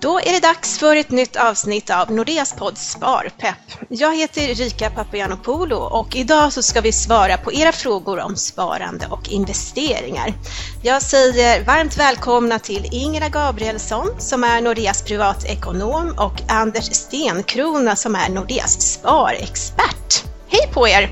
[0.00, 3.88] Då är det dags för ett nytt avsnitt av Nordeas podd Sparpepp.
[3.88, 9.06] Jag heter Rika Papagiannopoulou och idag så ska vi svara på era frågor om sparande
[9.10, 10.34] och investeringar.
[10.82, 18.14] Jag säger varmt välkomna till Ingela Gabrielsson som är Nordeas privatekonom och Anders Stenkrona som
[18.14, 20.24] är Nordeas sparexpert.
[20.48, 21.10] Hej på er!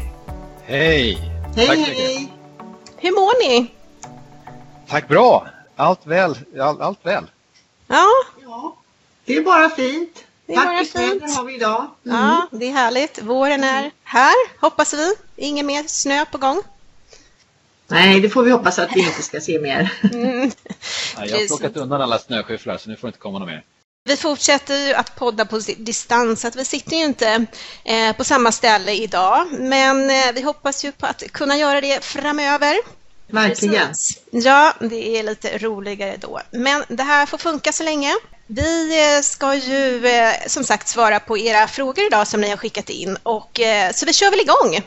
[0.64, 1.18] Hej!
[1.56, 2.32] Hej, Tack hej!
[2.96, 3.70] Hur mår ni?
[4.88, 5.46] Tack bra!
[5.76, 7.24] Allt väl, allt, allt väl.
[7.86, 8.06] Ja.
[9.28, 10.24] Det är bara fint.
[10.46, 11.36] Det är bara fint.
[11.36, 11.90] har vi idag.
[12.06, 12.18] Mm.
[12.18, 13.22] Ja, det är härligt.
[13.22, 15.14] Våren är här, hoppas vi.
[15.36, 16.62] Ingen mer snö på gång.
[17.86, 19.92] Nej, det får vi hoppas att vi inte ska se mer.
[20.12, 20.50] Mm.
[21.16, 23.64] Ja, jag har plockat undan alla snöskyfflar så nu får det inte komma något mer.
[24.04, 27.46] Vi fortsätter ju att podda på distans, så att vi sitter ju inte
[27.84, 32.04] eh, på samma ställe idag, men eh, vi hoppas ju på att kunna göra det
[32.04, 32.76] framöver.
[33.26, 33.94] Verkligen.
[34.30, 36.40] Ja, det är lite roligare då.
[36.50, 38.14] Men det här får funka så länge.
[38.50, 42.56] Vi eh, ska ju eh, som sagt svara på era frågor idag som ni har
[42.56, 44.80] skickat in och eh, så vi kör väl igång.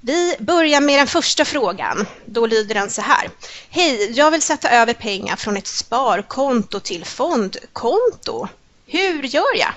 [0.00, 2.06] Vi börjar med den första frågan.
[2.24, 3.30] Då lyder den så här.
[3.70, 8.48] Hej, jag vill sätta över pengar från ett sparkonto till fondkonto.
[8.86, 9.72] Hur gör jag?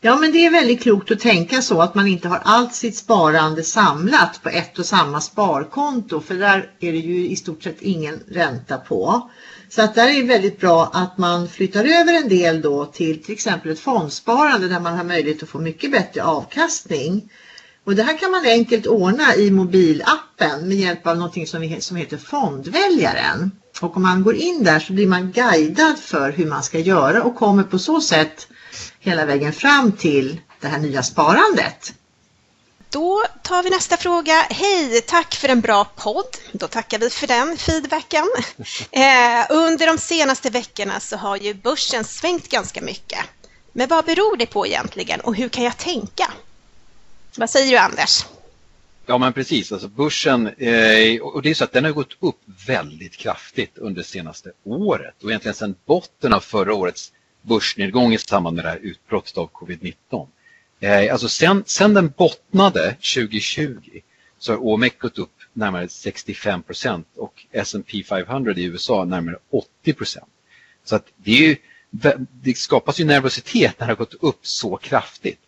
[0.00, 2.96] Ja, men det är väldigt klokt att tänka så att man inte har allt sitt
[2.96, 7.82] sparande samlat på ett och samma sparkonto för där är det ju i stort sett
[7.82, 9.30] ingen ränta på.
[9.68, 13.22] Så att där är det väldigt bra att man flyttar över en del då till
[13.22, 17.30] till exempel ett fondsparande där man har möjlighet att få mycket bättre avkastning.
[17.84, 21.96] Och det här kan man enkelt ordna i mobilappen med hjälp av något som, som
[21.96, 23.50] heter fondväljaren.
[23.80, 27.22] Och om man går in där så blir man guidad för hur man ska göra
[27.22, 28.48] och kommer på så sätt
[29.00, 31.94] hela vägen fram till det här nya sparandet.
[32.96, 34.46] Då tar vi nästa fråga.
[34.50, 36.36] Hej, tack för en bra podd.
[36.52, 38.24] Då tackar vi för den feedbacken.
[38.90, 43.18] Eh, under de senaste veckorna så har ju börsen svängt ganska mycket.
[43.72, 46.32] Men vad beror det på egentligen och hur kan jag tänka?
[47.36, 48.24] Vad säger du Anders?
[49.06, 52.40] Ja men precis, alltså börsen, eh, och det är så att den har gått upp
[52.66, 58.18] väldigt kraftigt under det senaste året och egentligen sedan botten av förra årets börsnedgång i
[58.18, 60.26] samband med det här utbrottet av covid-19.
[60.80, 64.00] Eh, alltså sen, sen den bottnade 2020
[64.38, 69.92] så har OMX gått upp närmare 65 procent och S&P 500 i USA närmare 80
[69.92, 70.30] procent.
[70.84, 71.56] Så att det, ju,
[72.32, 75.40] det skapas ju nervositet när det har gått upp så kraftigt.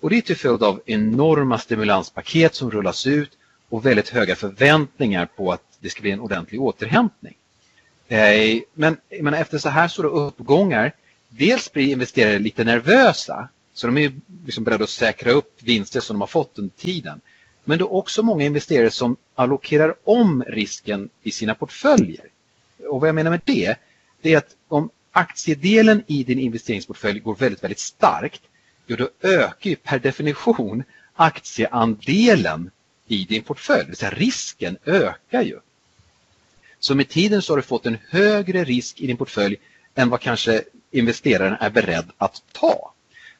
[0.00, 3.30] Och det är till följd av enorma stimulanspaket som rullas ut
[3.68, 7.34] och väldigt höga förväntningar på att det ska bli en ordentlig återhämtning.
[8.08, 10.92] Eh, men, men efter så här stora uppgångar
[11.28, 14.12] dels blir investerare lite nervösa så de är
[14.46, 17.20] liksom beredda att säkra upp vinster som de har fått under tiden.
[17.64, 22.26] Men det är också många investerare som allokerar om risken i sina portföljer.
[22.88, 23.76] Och vad jag menar med det,
[24.20, 28.42] det är att om aktiedelen i din investeringsportfölj går väldigt, väldigt starkt,
[28.86, 30.82] jo då ökar ju per definition
[31.14, 32.70] aktieandelen
[33.06, 35.58] i din portfölj, det vill säga risken ökar ju.
[36.78, 39.56] Så med tiden så har du fått en högre risk i din portfölj
[39.94, 42.91] än vad kanske investeraren är beredd att ta.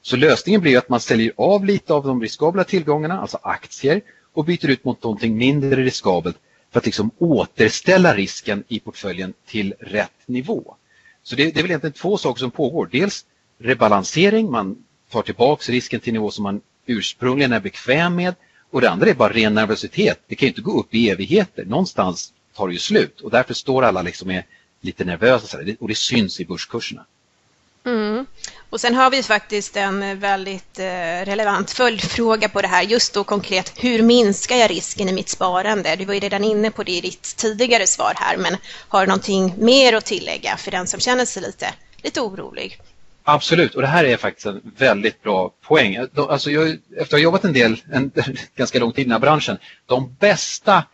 [0.03, 4.01] Så lösningen blir att man säljer av lite av de riskabla tillgångarna, alltså aktier,
[4.33, 6.37] och byter ut mot någonting mindre riskabelt
[6.71, 10.75] för att liksom återställa risken i portföljen till rätt nivå.
[11.23, 12.89] Så det, det är väl egentligen två saker som pågår.
[12.93, 13.25] Dels
[13.59, 18.35] rebalansering, man tar tillbaka risken till nivå som man ursprungligen är bekväm med.
[18.71, 20.21] Och det andra är bara ren nervositet.
[20.27, 21.65] Det kan ju inte gå upp i evigheter.
[21.65, 24.45] Någonstans tar det ju slut och därför står alla liksom är
[24.81, 27.05] lite nervösa och det syns i börskurserna.
[27.85, 28.27] Mm.
[28.73, 30.85] Och sen har vi faktiskt en eh, väldigt eh,
[31.25, 35.97] relevant följdfråga på det här, just då konkret, hur minskar jag risken i mitt sparande?
[35.97, 38.57] Du var ju redan inne på det i ditt tidigare svar här, men
[38.89, 42.79] har du någonting mer att tillägga för den som känner sig lite, lite orolig?
[43.23, 46.07] Absolut, och det här är faktiskt en väldigt bra poäng.
[46.17, 48.13] Alltså jag, efter att ha jobbat en del, en,
[48.57, 50.85] ganska lång tid i den här branschen, de bästa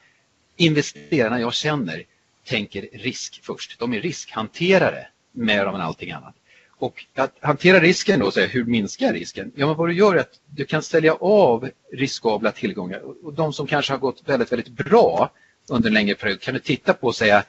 [0.56, 2.02] investerarna jag känner
[2.46, 3.78] tänker risk först.
[3.78, 6.34] De är riskhanterare mer än allting annat.
[6.78, 9.52] Och att hantera risken då, så hur minskar risken?
[9.54, 13.52] Ja, men vad du gör är att du kan sälja av riskabla tillgångar och de
[13.52, 15.32] som kanske har gått väldigt, väldigt bra
[15.68, 17.44] under en längre period kan du titta på och säga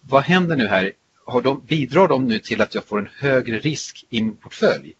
[0.00, 0.92] vad händer nu här?
[1.24, 4.94] Har de, bidrar de nu till att jag får en högre risk i min portfölj?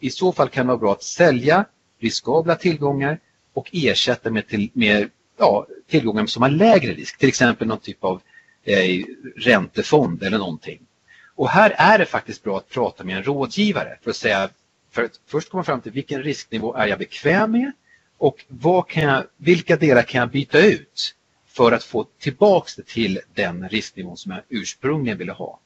[0.00, 1.64] I så fall kan det vara bra att sälja
[1.98, 3.18] riskabla tillgångar
[3.52, 8.04] och ersätta med, till, med ja, tillgångar som har lägre risk, till exempel någon typ
[8.04, 8.22] av
[8.64, 9.04] eh,
[9.36, 10.80] räntefond eller någonting.
[11.38, 14.48] Och här är det faktiskt bra att prata med en rådgivare för att säga,
[14.90, 17.72] för att först komma fram till vilken risknivå är jag bekväm med
[18.18, 21.14] och vad kan jag, vilka delar kan jag byta ut
[21.46, 25.58] för att få tillbaks det till den risknivån som jag ursprungligen ville ha.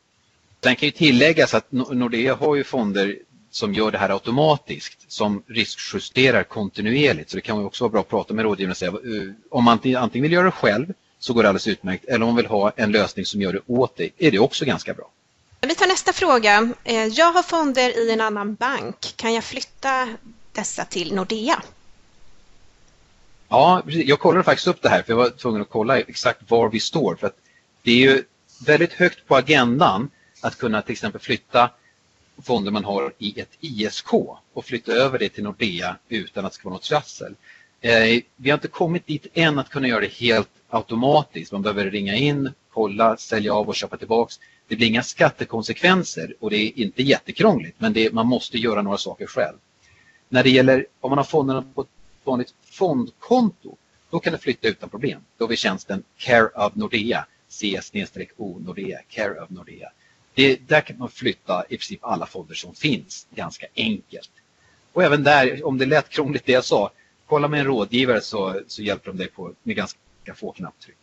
[0.63, 3.17] Sen kan ju tilläggas att Nordea har ju fonder
[3.51, 7.31] som gör det här automatiskt, som riskjusterar kontinuerligt.
[7.31, 9.79] Så det kan också vara bra att prata med rådgivaren och säga eh, om man
[9.97, 12.05] antingen vill göra det själv så går det alldeles utmärkt.
[12.05, 14.65] Eller om man vill ha en lösning som gör det åt dig, är det också
[14.65, 15.11] ganska bra.
[15.67, 16.73] Vi tar nästa fråga.
[16.85, 19.15] Eh, jag har fonder i en annan bank.
[19.17, 20.09] Kan jag flytta
[20.53, 21.63] dessa till Nordea?
[23.49, 26.69] Ja, jag kollade faktiskt upp det här för jag var tvungen att kolla exakt var
[26.69, 27.17] vi står.
[27.17, 27.37] För att
[27.83, 28.25] det är ju
[28.67, 30.11] väldigt högt på agendan
[30.41, 31.71] att kunna till exempel flytta
[32.43, 34.15] fonder man har i ett ISK
[34.53, 37.35] och flytta över det till Nordea utan att det ska vara något trassel.
[37.81, 41.53] Eh, vi har inte kommit dit än att kunna göra det helt automatiskt.
[41.53, 44.41] Man behöver ringa in, kolla, sälja av och köpa tillbaks.
[44.73, 48.99] Det blir inga skattekonsekvenser och det är inte jättekrångligt men det, man måste göra några
[48.99, 49.57] saker själv.
[50.29, 51.89] När det gäller om man har fonderna på ett
[52.25, 53.77] vanligt fondkonto
[54.11, 55.21] då kan du flytta utan problem.
[55.39, 59.89] Då har vi tjänsten Care of Nordea, CS-O Nordea, Care of Nordea.
[60.35, 64.31] Det, där kan man flytta i princip alla fonder som finns ganska enkelt.
[64.93, 66.91] Och även där, om det lät krångligt det jag sa,
[67.27, 69.99] kolla med en rådgivare så, så hjälper de dig på, med ganska
[70.35, 71.02] få knapptryck.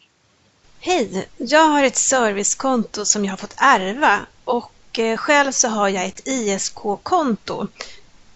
[0.81, 1.27] Hej!
[1.37, 6.05] Jag har ett servicekonto som jag har fått ärva och eh, själv så har jag
[6.05, 7.67] ett ISK-konto.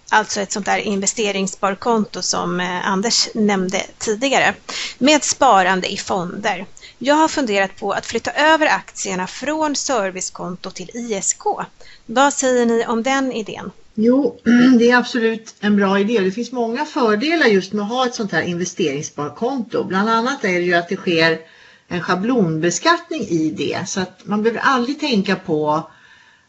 [0.10, 4.54] Alltså ett sånt där investeringssparkonto som eh, Anders nämnde tidigare.
[4.98, 6.66] Med sparande i fonder.
[6.98, 11.44] Jag har funderat på att flytta över aktierna från servicekonto till ISK.
[12.06, 13.72] Vad säger ni om den idén?
[13.96, 14.39] Jo,
[14.80, 16.19] det är absolut en bra idé.
[16.19, 19.84] Det finns många fördelar just med att ha ett sånt här investeringssparkonto.
[19.84, 21.39] Bland annat är det ju att det sker
[21.94, 23.90] en schablonbeskattning i det.
[23.90, 25.90] Så att man behöver aldrig tänka på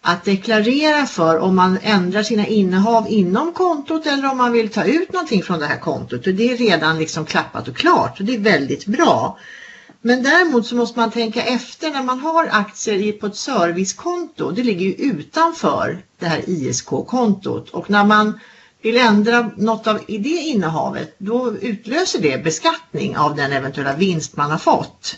[0.00, 4.84] att deklarera för om man ändrar sina innehav inom kontot eller om man vill ta
[4.84, 6.26] ut någonting från det här kontot.
[6.26, 9.38] Och det är redan liksom klappat och klart och det är väldigt bra.
[10.00, 14.50] Men däremot så måste man tänka efter när man har aktier på ett servicekonto.
[14.50, 18.38] Det ligger ju utanför det här ISK-kontot och när man
[18.82, 24.36] vill ändra något av i det innehavet då utlöser det beskattning av den eventuella vinst
[24.36, 25.16] man har fått.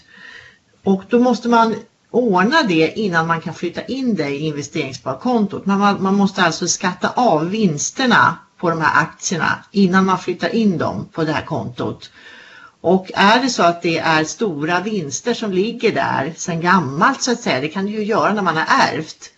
[0.87, 1.75] Och då måste man
[2.11, 5.67] ordna det innan man kan flytta in det i investeringssparkontot.
[5.67, 10.79] Man, man måste alltså skatta av vinsterna på de här aktierna innan man flyttar in
[10.79, 12.11] dem på det här kontot.
[12.81, 17.33] Och är det så att det är stora vinster som ligger där sedan gammalt så
[17.33, 19.31] att säga, det kan det ju göra när man har ärvt,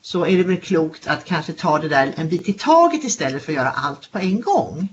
[0.00, 3.44] så är det väl klokt att kanske ta det där en bit i taget istället
[3.44, 4.88] för att göra allt på en gång.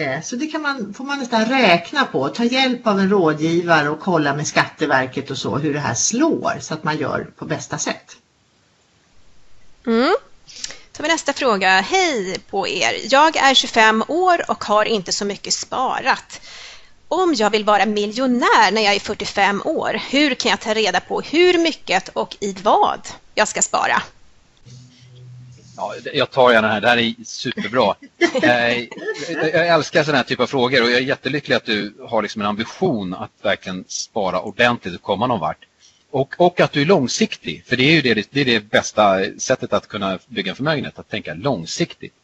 [0.00, 3.88] Eh, så det kan man, får man nästan räkna på, ta hjälp av en rådgivare
[3.88, 7.44] och kolla med Skatteverket och så hur det här slår så att man gör på
[7.44, 8.16] bästa sätt.
[9.86, 10.14] Mm.
[10.92, 11.80] tar vi nästa fråga.
[11.80, 12.92] Hej på er!
[13.10, 16.40] Jag är 25 år och har inte så mycket sparat.
[17.08, 21.00] Om jag vill vara miljonär när jag är 45 år, hur kan jag ta reda
[21.00, 24.02] på hur mycket och i vad jag ska spara?
[25.80, 27.94] Ja, jag tar gärna det här, det här är superbra.
[28.42, 28.86] Eh,
[29.52, 32.42] jag älskar sådana här typer av frågor och jag är jättelycklig att du har liksom
[32.42, 35.66] en ambition att verkligen spara ordentligt och komma någon vart.
[36.10, 39.18] Och, och att du är långsiktig, för det är ju det, det, är det bästa
[39.38, 42.14] sättet att kunna bygga en förmögenhet, att tänka långsiktigt.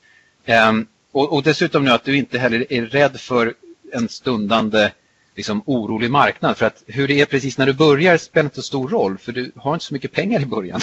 [0.68, 3.54] Um, och, och, dessutom nu att du inte heller är rädd för
[3.92, 4.90] en stundande
[5.36, 6.56] liksom, orolig marknad.
[6.56, 9.32] För att hur det är precis när du börjar spelar inte så stor roll för
[9.32, 10.80] du har inte så mycket pengar i början.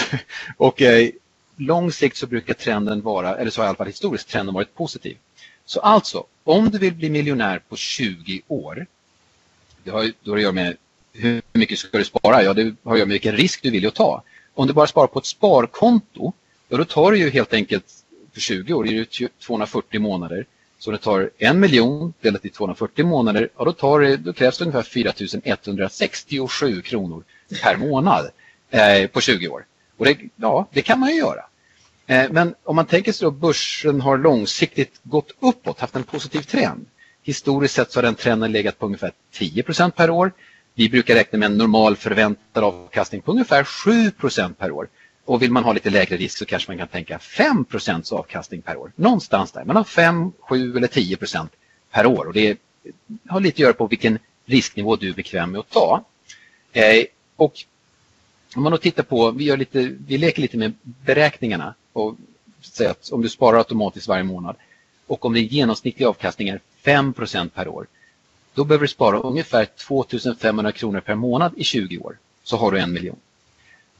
[0.56, 1.08] och eh,
[1.56, 4.74] lång sikt så brukar trenden vara, eller så har i alla fall historiskt trenden varit
[4.74, 5.16] positiv.
[5.64, 8.86] Så alltså, om du vill bli miljonär på 20 år,
[9.84, 10.76] det har ju då att göra med
[11.12, 12.42] hur mycket ska du spara?
[12.42, 14.22] Ja, det har att göra med vilken risk du vill ta.
[14.54, 16.32] Om du bara sparar på ett sparkonto,
[16.68, 17.84] ja, då tar du ju helt enkelt
[18.32, 20.46] för 20 år, det är 240 månader.
[20.78, 24.58] Så det tar en miljon delat i 240 månader, ja, då, tar det, då krävs
[24.58, 25.12] det ungefär 4
[25.44, 27.24] 167 kronor
[27.62, 28.30] per månad
[28.70, 29.64] eh, på 20 år.
[29.96, 31.44] Och det, ja, det kan man ju göra.
[32.06, 36.40] Eh, men om man tänker sig att börsen har långsiktigt gått uppåt, haft en positiv
[36.40, 36.86] trend.
[37.22, 40.32] Historiskt sett så har den trenden legat på ungefär 10% per år.
[40.74, 44.88] Vi brukar räkna med en normal förväntad avkastning på ungefär 7% per år.
[45.24, 48.76] Och vill man ha lite lägre risk så kanske man kan tänka 5% avkastning per
[48.76, 48.92] år.
[48.96, 51.48] Någonstans där, man har 5, 7 eller 10%
[51.90, 52.26] per år.
[52.26, 52.58] Och det
[53.28, 56.04] har lite att göra på vilken risknivå du är bekväm med att ta.
[56.72, 57.04] Eh,
[57.36, 57.54] och
[58.56, 62.16] om man då tittar på, vi, gör lite, vi leker lite med beräkningarna och
[62.60, 64.56] säger att om du sparar automatiskt varje månad
[65.06, 67.86] och om din genomsnittliga avkastning är 5% per år
[68.54, 72.78] då behöver du spara ungefär 2500 kronor per månad i 20 år så har du
[72.80, 73.16] en miljon.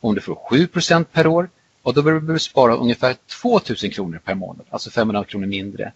[0.01, 1.49] Om du får 7% per år
[1.83, 5.93] och då behöver du spara ungefär 2000 kronor per månad, alltså 500 kronor mindre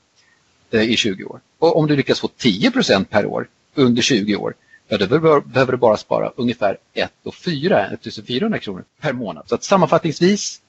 [0.71, 1.41] eh, i 20 år.
[1.59, 4.55] Och om du lyckas få 10% per år under 20 år
[4.91, 5.07] ja då
[5.41, 7.13] behöver du bara spara ungefär 1
[7.45, 9.45] 400, 1400 kronor per månad.
[9.49, 10.61] Så att sammanfattningsvis,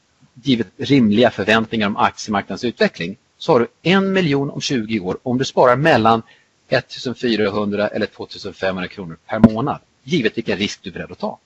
[0.43, 5.37] givet rimliga förväntningar om aktiemarknadens utveckling, så har du en miljon om 20 år om
[5.37, 6.21] du sparar mellan
[6.69, 11.39] 1400 eller 2500 kronor per månad, givet vilken risk du är beredd att ta.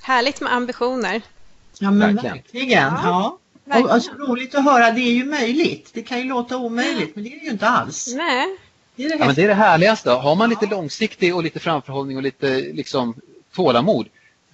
[0.00, 1.22] Härligt med ambitioner.
[1.78, 2.36] Ja men verkligen.
[2.36, 2.92] verkligen.
[3.02, 3.38] Ja.
[3.64, 3.86] Verkligen.
[3.86, 5.90] Och, alltså, roligt att höra, det är ju möjligt.
[5.94, 8.14] Det kan ju låta omöjligt men det är det ju inte alls.
[8.16, 8.56] Nej.
[8.96, 10.10] Det är det, ja, men det, är det härligaste.
[10.10, 13.14] Har man lite långsiktig och lite framförhållning och lite liksom,
[13.54, 14.08] tålamod,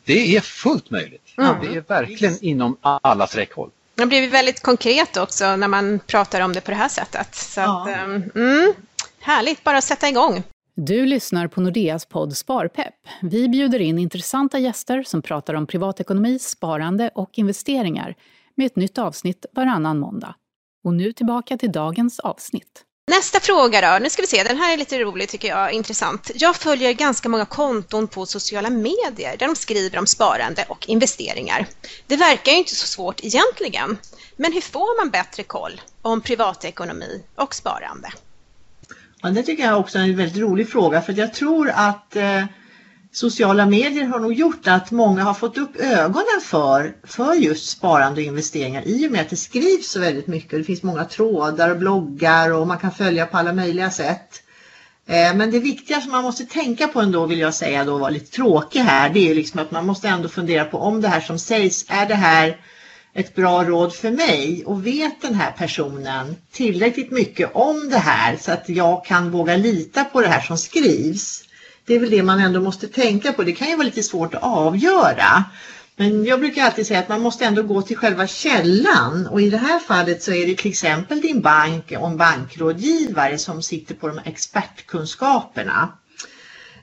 [0.04, 1.34] det är fullt möjligt.
[1.38, 1.56] Mm.
[1.62, 3.70] Det är verkligen inom allas räckhåll.
[3.94, 7.34] Det blir väldigt konkret också när man pratar om det på det här sättet.
[7.34, 7.88] Så ja.
[7.88, 8.72] att, um, mm,
[9.20, 10.42] härligt, bara sätta igång.
[10.74, 12.94] Du lyssnar på Nordeas podd Sparpepp.
[13.22, 18.14] Vi bjuder in intressanta gäster som pratar om privatekonomi, sparande och investeringar
[18.54, 20.34] med ett nytt avsnitt varannan måndag.
[20.84, 22.84] Och nu tillbaka till dagens avsnitt.
[23.10, 26.30] Nästa fråga då, nu ska vi se, den här är lite rolig tycker jag, intressant.
[26.34, 31.66] Jag följer ganska många konton på sociala medier där de skriver om sparande och investeringar.
[32.06, 33.98] Det verkar ju inte så svårt egentligen,
[34.36, 38.08] men hur får man bättre koll om privatekonomi och sparande?
[39.22, 42.44] Ja, det tycker jag också är en väldigt rolig fråga för jag tror att eh,
[43.12, 48.20] sociala medier har nog gjort att många har fått upp ögonen för, för just sparande
[48.20, 50.50] och investeringar i och med att det skrivs så väldigt mycket.
[50.50, 54.42] Det finns många trådar och bloggar och man kan följa på alla möjliga sätt.
[55.06, 58.10] Eh, men det viktiga som man måste tänka på ändå vill jag säga då var
[58.10, 61.20] lite tråkig här det är liksom att man måste ändå fundera på om det här
[61.20, 62.60] som sägs är det här
[63.14, 68.36] ett bra råd för mig och vet den här personen tillräckligt mycket om det här
[68.36, 71.44] så att jag kan våga lita på det här som skrivs.
[71.90, 73.42] Det är väl det man ändå måste tänka på.
[73.42, 75.44] Det kan ju vara lite svårt att avgöra.
[75.96, 79.50] Men jag brukar alltid säga att man måste ändå gå till själva källan och i
[79.50, 83.94] det här fallet så är det till exempel din bank och en bankrådgivare som sitter
[83.94, 85.88] på de expertkunskaperna.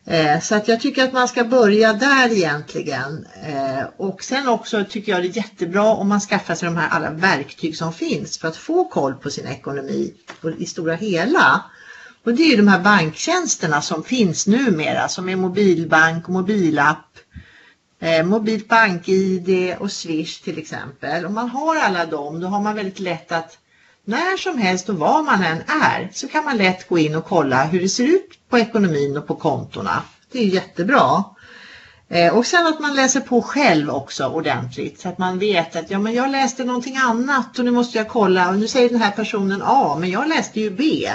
[0.06, 3.28] Eh, så att jag tycker att man ska börja där egentligen.
[3.44, 6.90] Eh, och sen också tycker jag det är jättebra om man skaffar sig de här
[6.90, 10.14] alla verktyg som finns för att få koll på sin ekonomi
[10.60, 11.64] i stora hela.
[12.27, 17.17] Och det är ju de här banktjänsterna som finns numera som är mobilbank mobilapp,
[18.00, 21.25] eh, mobilt bank-id och Swish till exempel.
[21.25, 23.57] Om man har alla dem då har man väldigt lätt att
[24.05, 27.25] när som helst och var man än är så kan man lätt gå in och
[27.25, 30.03] kolla hur det ser ut på ekonomin och på kontona.
[30.31, 31.24] Det är jättebra.
[32.10, 35.92] Eh, och sen att man läser på själv också ordentligt så att man vet att
[35.92, 39.02] ja, men jag läste någonting annat och nu måste jag kolla och nu säger den
[39.02, 41.10] här personen A men jag läste ju B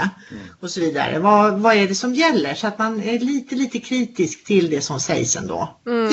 [0.61, 1.19] och så vidare.
[1.19, 2.55] Vad, vad är det som gäller?
[2.55, 5.77] Så att man är lite lite kritisk till det som sägs ändå.
[5.87, 6.09] Mm.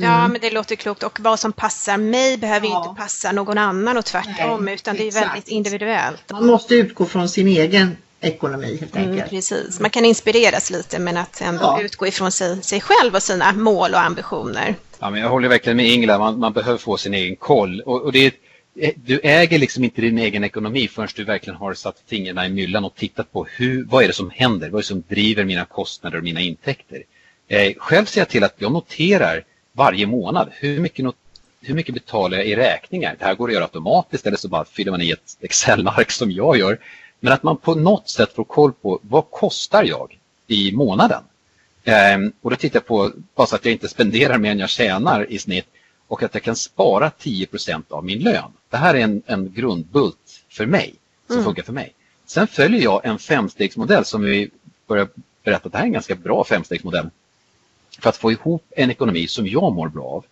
[0.00, 0.10] Mm.
[0.12, 1.02] Ja, men det låter klokt.
[1.02, 2.84] Och vad som passar mig behöver ja.
[2.84, 5.26] inte passa någon annan och tvärtom, Nej, utan det är exakt.
[5.26, 6.32] väldigt individuellt.
[6.32, 9.32] Man måste utgå från sin egen ekonomi helt mm, enkelt.
[9.32, 11.82] Mm, precis, man kan inspireras lite men att ändå ja.
[11.82, 14.74] utgå ifrån sig, sig själv och sina mål och ambitioner.
[14.98, 17.80] Ja, men jag håller verkligen med Ingela, man, man behöver få sin egen koll.
[17.80, 18.34] Och, och det
[18.80, 22.48] eh, du äger liksom inte din egen ekonomi förrän du verkligen har satt fingrarna i
[22.48, 25.44] myllan och tittat på hur, vad är det som händer, vad är det som driver
[25.44, 27.02] mina kostnader och mina intäkter.
[27.48, 31.06] Eh, själv ser jag till att jag noterar varje månad hur mycket,
[31.62, 33.16] hur mycket betalar jag i räkningar.
[33.18, 36.30] Det här går att göra automatiskt eller så bara fyller man i ett Excel-ark som
[36.30, 36.78] jag gör.
[37.20, 41.22] Men att man på något sätt får koll på vad kostar jag i månaden?
[41.84, 44.70] Ehm, och då tittar jag på, bara så att jag inte spenderar mer än jag
[44.70, 45.66] tjänar i snitt
[46.08, 48.52] och att jag kan spara 10% av min lön.
[48.70, 50.94] Det här är en, en grundbult för mig,
[51.26, 51.44] som mm.
[51.44, 51.94] funkar för mig.
[52.26, 54.50] Sen följer jag en femstegsmodell som vi
[54.86, 55.08] börjar
[55.44, 57.10] berätta att det här är en ganska bra femstegsmodell
[57.98, 60.24] för att få ihop en ekonomi som jag mår bra av.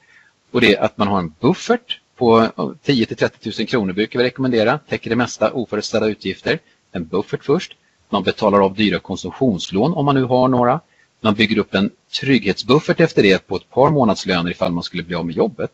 [0.50, 2.48] Och det är att man har en buffert på
[2.82, 6.58] 10 till 30 000 kronor brukar vi rekommendera, täcker det mesta oförutsedda utgifter
[6.92, 7.76] en buffert först.
[8.08, 10.80] Man betalar av dyra konsumtionslån om man nu har några.
[11.20, 11.90] Man bygger upp en
[12.20, 15.70] trygghetsbuffert efter det på ett par månadslöner ifall man skulle bli av med jobbet.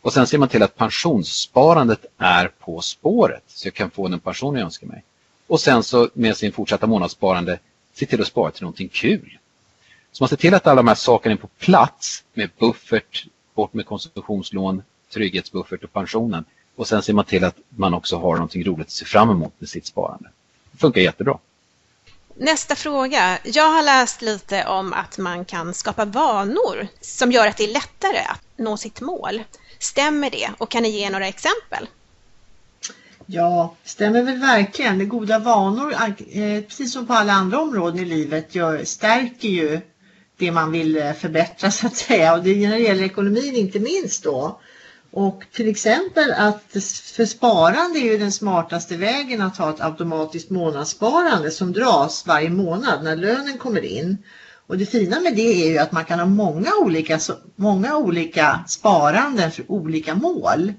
[0.00, 4.20] Och sen ser man till att pensionssparandet är på spåret så jag kan få den
[4.20, 5.04] pension jag önskar mig.
[5.46, 7.58] Och sen så med sin fortsatta månadssparande
[7.94, 9.38] se till att spara till någonting kul.
[10.12, 13.74] Så man ser till att alla de här sakerna är på plats med buffert, bort
[13.74, 16.44] med konsumtionslån, trygghetsbuffert och pensionen.
[16.76, 19.52] Och sen ser man till att man också har någonting roligt att se fram emot
[19.58, 20.28] med sitt sparande
[20.82, 21.38] funkar jättebra.
[22.36, 23.38] Nästa fråga.
[23.44, 27.72] Jag har läst lite om att man kan skapa vanor som gör att det är
[27.72, 29.42] lättare att nå sitt mål.
[29.78, 31.88] Stämmer det och kan ni ge några exempel?
[33.26, 34.98] Ja, stämmer väl verkligen.
[34.98, 39.80] Det goda vanor, eh, precis som på alla andra områden i livet, gör, stärker ju
[40.36, 42.34] det man vill eh, förbättra så att säga.
[42.34, 44.60] Och det när det gäller ekonomin inte minst då.
[45.12, 46.76] Och till exempel att
[47.16, 52.50] för sparande är ju den smartaste vägen att ha ett automatiskt månadssparande som dras varje
[52.50, 54.18] månad när lönen kommer in.
[54.66, 57.18] Och det fina med det är ju att man kan ha många olika,
[57.56, 60.72] många olika sparanden för olika mål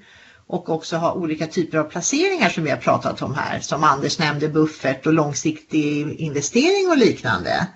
[0.48, 3.60] och också ha olika typer av placeringar som vi har pratat om här.
[3.60, 7.68] Som Anders nämnde, buffert och långsiktig investering och liknande.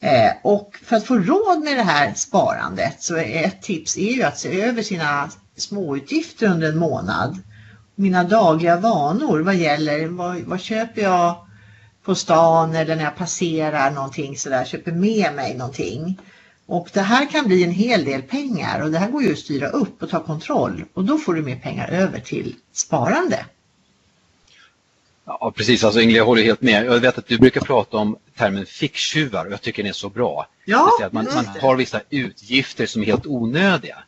[0.00, 4.12] Eh, och för att få råd med det här sparandet så är ett tips är
[4.12, 7.38] ju att se över sina småutgifter under en månad.
[7.94, 11.46] Mina dagliga vanor vad gäller vad, vad köper jag
[12.04, 16.18] på stan eller när jag passerar någonting sådär, köper med mig någonting.
[16.66, 19.38] Och det här kan bli en hel del pengar och det här går ju att
[19.38, 23.44] styra upp och ta kontroll och då får du mer pengar över till sparande.
[25.24, 25.84] Ja, precis.
[25.84, 26.84] Alltså Ingela, jag håller helt med.
[26.84, 30.08] Jag vet att du brukar prata om termen ficktjuvar och jag tycker den är så
[30.08, 30.46] bra.
[30.64, 33.98] Ja, att man, man har vissa utgifter som är helt onödiga.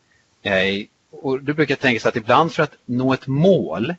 [0.43, 3.95] Eh, och du brukar tänka sig att ibland för att nå ett mål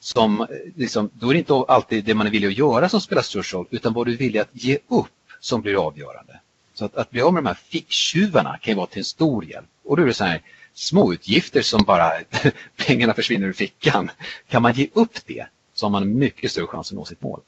[0.00, 0.46] som, eh,
[0.76, 3.54] liksom, då är det inte alltid det man är villig att göra som spelar störst
[3.54, 5.06] roll utan vad du är villig att ge upp
[5.40, 6.40] som blir avgörande.
[6.74, 9.44] Så att, att bli av med de här ficktjuvarna kan ju vara till en stor
[9.44, 9.66] hjälp.
[9.84, 10.42] Och då är det så här
[10.74, 12.12] småutgifter som bara
[12.76, 14.10] pengarna försvinner ur fickan.
[14.48, 17.40] Kan man ge upp det så har man mycket större chans att nå sitt mål.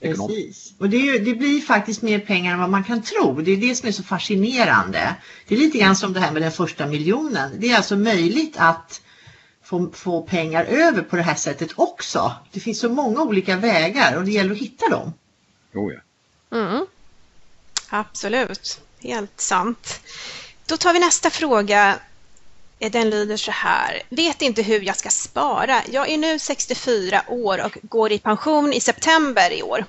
[0.00, 0.72] Precis.
[0.78, 3.40] Och det, det, blir faktiskt mer pengar än vad man kan tro.
[3.40, 5.16] Det är det som är så fascinerande.
[5.48, 7.50] Det är lite grann som det här med den första miljonen.
[7.58, 9.02] Det är alltså möjligt att
[9.62, 12.34] få, få pengar över på det här sättet också.
[12.52, 15.12] Det finns så många olika vägar och det gäller att hitta dem.
[15.74, 16.00] Oh ja.
[16.58, 16.86] Mm.
[17.90, 20.00] Absolut, helt sant.
[20.66, 21.98] Då tar vi nästa fråga.
[22.78, 24.02] Den lyder så här.
[24.08, 25.82] Vet inte hur jag ska spara.
[25.90, 29.84] Jag är nu 64 år och går i pension i september i år.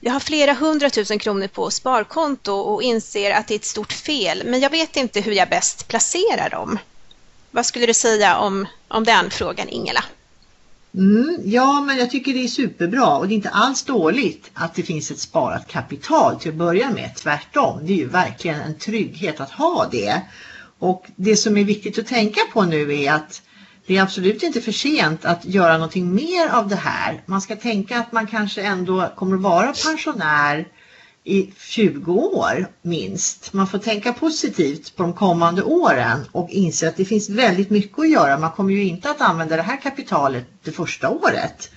[0.00, 4.42] Jag har flera hundratusen kronor på sparkonto och inser att det är ett stort fel,
[4.46, 6.78] men jag vet inte hur jag bäst placerar dem.
[7.50, 10.04] Vad skulle du säga om, om den frågan, Ingela?
[10.94, 14.74] Mm, ja, men jag tycker det är superbra och det är inte alls dåligt att
[14.74, 17.16] det finns ett sparat kapital till att börja med.
[17.16, 20.22] Tvärtom, det är ju verkligen en trygghet att ha det.
[20.78, 23.42] Och det som är viktigt att tänka på nu är att
[23.86, 27.22] det är absolut inte för sent att göra någonting mer av det här.
[27.26, 30.68] Man ska tänka att man kanske ändå kommer att vara pensionär
[31.24, 33.52] i 20 år minst.
[33.52, 37.98] Man får tänka positivt på de kommande åren och inse att det finns väldigt mycket
[37.98, 38.38] att göra.
[38.38, 41.70] Man kommer ju inte att använda det här kapitalet det första året.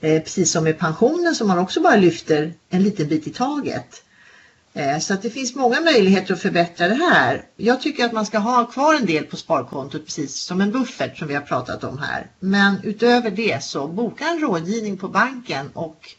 [0.00, 4.02] Eh, precis som med pensionen som man också bara lyfter en liten bit i taget.
[4.76, 7.44] Eh, så att det finns många möjligheter att förbättra det här.
[7.56, 11.18] Jag tycker att man ska ha kvar en del på sparkontot precis som en buffert
[11.18, 12.30] som vi har pratat om här.
[12.40, 16.14] Men utöver det så boka en rådgivning på banken och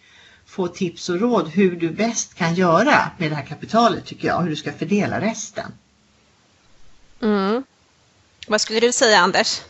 [0.45, 4.41] få tips och råd hur du bäst kan göra med det här kapitalet tycker jag.
[4.41, 5.71] Hur du ska fördela resten.
[7.21, 7.63] Mm.
[8.47, 9.61] Vad skulle du säga Anders?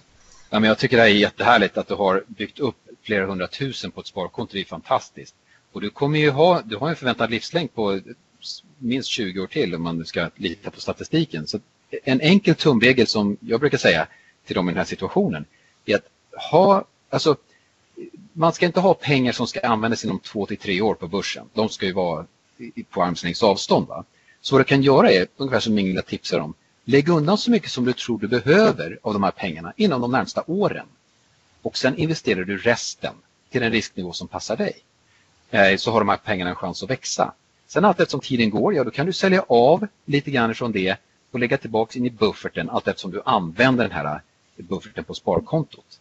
[0.50, 4.02] Ja, men jag tycker det är jättehärligt att du har byggt upp flera hundratusen på
[4.02, 4.54] ett sparkonto.
[4.54, 5.36] Det är fantastiskt.
[5.72, 8.00] Och du kommer ju ha, du har en förväntad livslängd på
[8.78, 11.48] minst 20 år till om man nu ska lita på statistiken.
[11.48, 11.60] Så
[12.04, 14.08] en enkel tumregel som jag brukar säga
[14.46, 15.46] till dem i den här situationen
[15.86, 16.08] är att
[16.52, 17.36] ha, alltså
[18.34, 21.50] man ska inte ha pengar som ska användas inom två till tre år på börsen.
[21.54, 22.26] De ska ju vara
[22.90, 23.88] på armslängds avstånd.
[23.88, 24.04] Va?
[24.42, 26.54] Så vad du kan göra är, ungefär som Ingela tipsar om,
[26.86, 30.12] lägg undan så mycket som du tror du behöver av de här pengarna inom de
[30.12, 30.86] närmsta åren.
[31.62, 33.14] Och sen investerar du resten
[33.50, 34.74] till en risknivå som passar dig.
[35.52, 37.34] Eh, så har de här pengarna en chans att växa.
[37.68, 40.98] Sen allt eftersom tiden går, ja då kan du sälja av lite grann från det
[41.32, 44.06] och lägga tillbaka in i bufferten allt eftersom du använder den här
[44.58, 46.00] eh, bufferten på sparkontot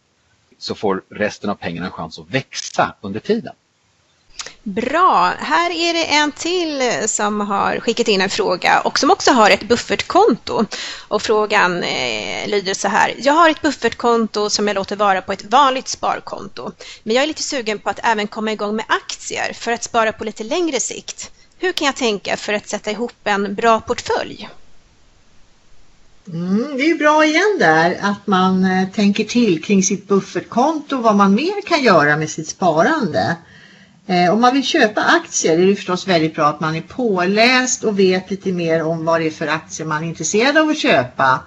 [0.57, 3.53] så får resten av pengarna en chans att växa under tiden.
[4.63, 9.11] Bra, här är det en till eh, som har skickat in en fråga och som
[9.11, 10.65] också har ett buffertkonto.
[11.07, 13.15] Och frågan eh, lyder så här.
[13.17, 16.71] Jag har ett buffertkonto som jag låter vara på ett vanligt sparkonto.
[17.03, 20.11] Men jag är lite sugen på att även komma igång med aktier för att spara
[20.11, 21.31] på lite längre sikt.
[21.59, 24.49] Hur kan jag tänka för att sätta ihop en bra portfölj?
[26.33, 31.15] Mm, det är bra igen där att man eh, tänker till kring sitt buffertkonto vad
[31.15, 33.35] man mer kan göra med sitt sparande.
[34.07, 37.83] Eh, om man vill köpa aktier är det förstås väldigt bra att man är påläst
[37.83, 40.77] och vet lite mer om vad det är för aktier man är intresserad av att
[40.77, 41.43] köpa.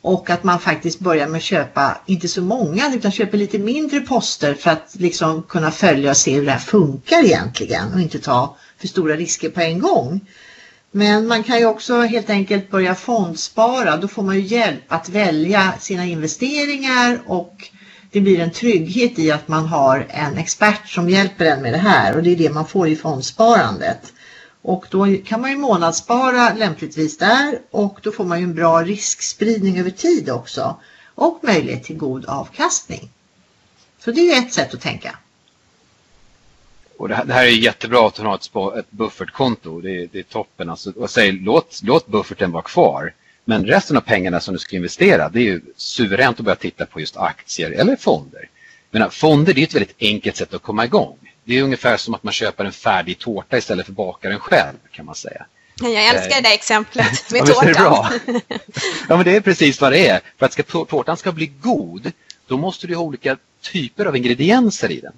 [0.00, 4.00] Och att man faktiskt börjar med att köpa, inte så många, utan köper lite mindre
[4.00, 8.18] poster för att liksom kunna följa och se hur det här funkar egentligen och inte
[8.18, 10.20] ta för stora risker på en gång.
[10.90, 13.96] Men man kan ju också helt enkelt börja fondspara.
[13.96, 17.70] Då får man ju hjälp att välja sina investeringar och
[18.10, 21.78] det blir en trygghet i att man har en expert som hjälper en med det
[21.78, 24.12] här och det är det man får i fondsparandet.
[24.62, 28.82] Och då kan man ju månadsspara lämpligtvis där och då får man ju en bra
[28.82, 30.76] riskspridning över tid också
[31.14, 33.10] och möjlighet till god avkastning.
[34.04, 35.18] Så det är ju ett sätt att tänka
[37.02, 39.80] och det, här, det här är jättebra att ha ett, spa, ett buffertkonto.
[39.80, 40.70] Det, det är toppen.
[40.70, 43.14] Alltså, och säg, låt, låt bufferten vara kvar.
[43.44, 46.86] Men resten av pengarna som du ska investera, det är ju suveränt att börja titta
[46.86, 48.48] på just aktier eller fonder.
[48.90, 51.18] Men fonder det är ett väldigt enkelt sätt att komma igång.
[51.44, 54.76] Det är ungefär som att man köper en färdig tårta istället för bakar den själv
[54.90, 55.46] kan man säga.
[55.80, 57.68] Jag älskar det där exemplet med ja, tårtan.
[57.68, 58.10] Är det bra?
[59.08, 60.20] ja, men det är precis vad det är.
[60.38, 62.12] För att ska, tårtan ska bli god,
[62.46, 65.12] då måste du ha olika typer av ingredienser i den.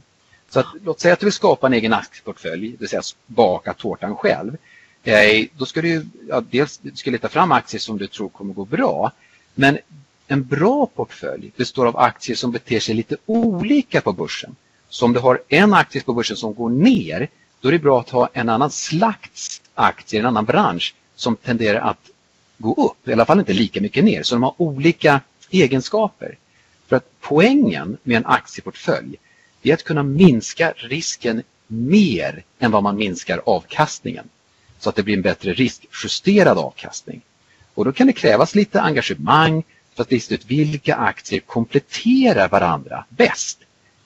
[0.55, 3.75] Så att, låt säga att du vill skapa en egen aktieportfölj, det vill säga baka
[3.75, 4.57] tårtan själv.
[5.05, 8.55] Eh, då ska du ja, dels du ska leta fram aktier som du tror kommer
[8.55, 9.12] gå bra.
[9.55, 9.79] Men
[10.27, 14.57] en bra portfölj består av aktier som beter sig lite olika på börsen.
[14.88, 17.29] Så om du har en aktie på börsen som går ner,
[17.61, 21.81] då är det bra att ha en annan slags aktier, en annan bransch som tenderar
[21.81, 22.11] att
[22.59, 24.23] gå upp, i alla fall inte lika mycket ner.
[24.23, 26.38] Så de har olika egenskaper.
[26.87, 29.19] För att poängen med en aktieportfölj
[29.64, 34.29] det är att kunna minska risken mer än vad man minskar avkastningen.
[34.79, 37.20] Så att det blir en bättre riskjusterad avkastning.
[37.74, 39.62] Och då kan det krävas lite engagemang
[39.94, 43.59] för att lista ut vilka aktier kompletterar varandra bäst.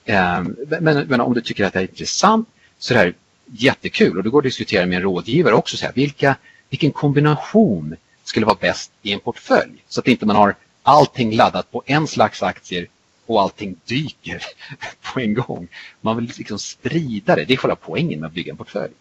[0.05, 3.13] Ehm, men, men, om du tycker att det är intressant så är det här
[3.45, 5.77] jättekul och då går det att diskutera med en rådgivare också.
[5.77, 6.35] Så här, vilka,
[6.69, 9.83] vilken kombination skulle vara bäst i en portfölj?
[9.87, 12.87] Så att inte man har allting laddat på en slags aktier
[13.29, 14.43] och allting dyker
[15.01, 15.67] på en gång.
[16.01, 17.45] Man vill liksom sprida det.
[17.45, 18.93] Det är själva poängen med att bygga en portfölj.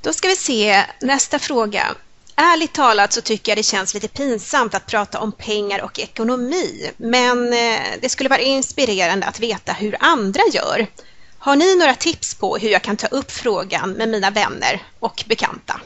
[0.00, 1.94] Då ska vi se nästa fråga.
[2.36, 6.90] Ärligt talat så tycker jag det känns lite pinsamt att prata om pengar och ekonomi,
[6.96, 10.86] men eh, det skulle vara inspirerande att veta hur andra gör.
[11.38, 15.24] Har ni några tips på hur jag kan ta upp frågan med mina vänner och
[15.28, 15.80] bekanta?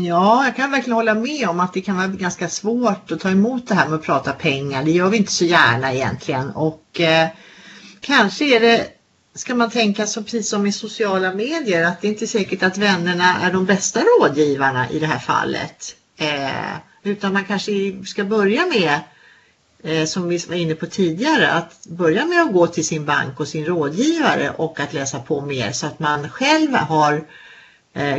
[0.00, 3.30] Ja, jag kan verkligen hålla med om att det kan vara ganska svårt att ta
[3.30, 4.84] emot det här med att prata pengar.
[4.84, 7.28] Det gör vi inte så gärna egentligen och eh,
[8.00, 8.88] kanske är det
[9.34, 12.78] ska man tänka så precis som i sociala medier att det inte är säkert att
[12.78, 15.96] vännerna är de bästa rådgivarna i det här fallet.
[16.16, 17.72] Eh, utan man kanske
[18.06, 19.00] ska börja med,
[19.82, 23.40] eh, som vi var inne på tidigare, att börja med att gå till sin bank
[23.40, 27.22] och sin rådgivare och att läsa på mer så att man själv har eh,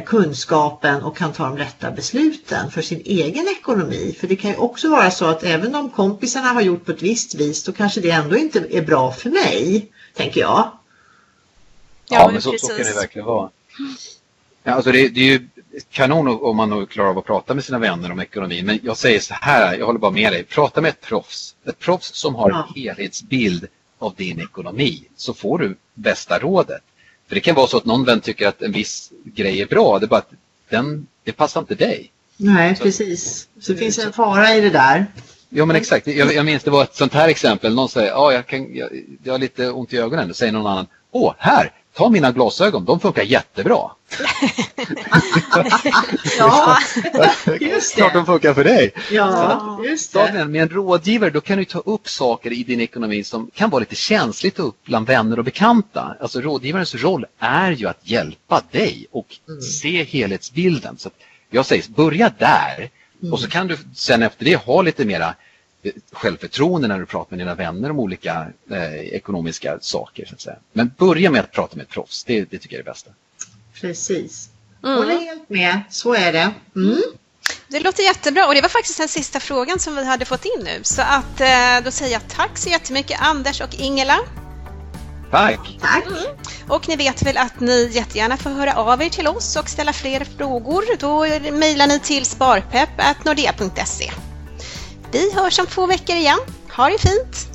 [0.05, 4.15] kunskapen och kan ta de rätta besluten för sin egen ekonomi.
[4.19, 7.01] För det kan ju också vara så att även om kompisarna har gjort på ett
[7.01, 10.71] visst vis då kanske det ändå inte är bra för mig, tänker jag.
[12.09, 13.49] Ja, ja men så, så, kan det verkligen vara.
[14.63, 15.47] Ja, alltså det, det är ju
[15.89, 18.63] kanon om man nu klarar av att prata med sina vänner om ekonomi.
[18.63, 20.43] Men jag säger så här, jag håller bara med dig.
[20.43, 21.55] Prata med ett proffs.
[21.65, 22.67] Ett proffs som har ja.
[22.67, 23.67] en helhetsbild
[23.99, 25.07] av din ekonomi.
[25.15, 26.83] Så får du bästa rådet.
[27.33, 29.99] För det kan vara så att någon vän tycker att en viss grej är bra.
[29.99, 30.31] Det är bara att
[30.69, 32.11] den, det passar inte dig.
[32.37, 33.47] Nej, så, precis.
[33.59, 35.05] Så det finns en fara i det där.
[35.49, 37.75] Ja men exakt, jag, jag minns det var ett sånt här exempel.
[37.75, 38.89] Någon säger, ja jag, kan, jag,
[39.23, 40.27] jag har lite ont i ögonen.
[40.27, 43.77] Då säger någon annan, åh här, ta mina glasögon, de funkar jättebra.
[46.37, 46.77] ja,
[47.59, 48.01] just det.
[48.01, 48.93] Klart de funkar för dig.
[49.11, 50.45] Ja, just det.
[50.45, 53.79] Med en rådgivare då kan du ta upp saker i din ekonomi som kan vara
[53.79, 56.15] lite känsligt upp bland vänner och bekanta.
[56.19, 59.61] Alltså rådgivarens roll är ju att hjälpa dig och mm.
[59.61, 60.97] se helhetsbilden.
[60.97, 61.09] Så
[61.49, 62.89] jag säger, börja där
[63.21, 63.33] mm.
[63.33, 65.35] och så kan du sen efter det ha lite mera
[66.11, 70.25] självförtroende när du pratar med dina vänner om olika eh, ekonomiska saker.
[70.25, 70.55] Så att säga.
[70.73, 73.11] Men börja med att prata med ett proffs, det, det tycker jag är det bästa.
[73.73, 74.49] Precis.
[74.83, 74.97] Mm.
[74.97, 76.53] Håller helt med, så är det.
[76.75, 77.01] Mm.
[77.67, 80.63] Det låter jättebra och det var faktiskt den sista frågan som vi hade fått in
[80.63, 80.79] nu.
[80.83, 84.19] Så att eh, då säger jag tack så jättemycket Anders och Ingela.
[85.31, 85.77] Tack!
[85.81, 86.05] Tack!
[86.05, 86.37] Mm.
[86.67, 89.93] Och ni vet väl att ni jättegärna får höra av er till oss och ställa
[89.93, 90.83] fler frågor.
[90.99, 91.19] Då
[91.51, 94.11] mejlar ni till sparpepp.nordea.se.
[95.13, 96.39] Vi hörs om två veckor igen.
[96.77, 97.47] Ha det fint!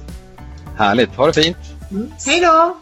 [0.76, 1.56] Härligt, ha det fint!
[1.90, 2.12] Mm.
[2.26, 2.76] Hej då!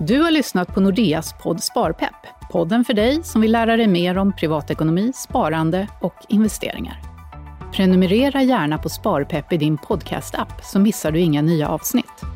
[0.00, 2.14] Du har lyssnat på Nordeas podd Sparpepp.
[2.52, 7.00] Podden för dig som vill lära dig mer om privatekonomi, sparande och investeringar.
[7.72, 12.33] Prenumerera gärna på Sparpepp i din podcast-app så missar du inga nya avsnitt.